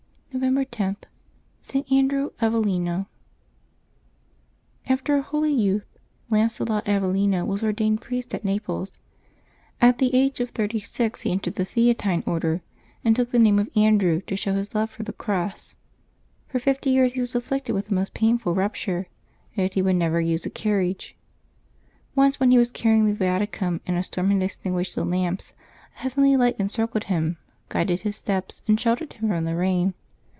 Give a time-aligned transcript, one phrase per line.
[0.33, 0.95] November 10.—
[1.61, 1.91] ST.
[1.91, 3.05] ANDREW AVELLINO.
[4.87, 5.97] aETER a holy youth,
[6.29, 8.93] Lancelot Avellino was ordained priest at Naples.
[9.81, 12.61] At the age of thirty six he en tered the Theatine Order,
[13.03, 15.75] and took the name of Andrew, to show his love for the cross.
[16.47, 19.07] For fifty years he was afflicted with a most painful rupture;
[19.55, 21.13] yet he would never use a carriage.
[22.15, 25.53] Once when he was carrying the Viaticum, and a storm had extinguished the lamps,
[25.97, 27.37] a heavenly Light NovEMBEB 11] LIVES OF THE SAINTS 355 encircled him,
[27.67, 29.93] guided his steps, and sheltered him from the rain.